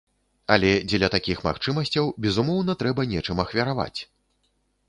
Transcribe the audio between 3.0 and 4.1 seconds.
нечым ахвяраваць.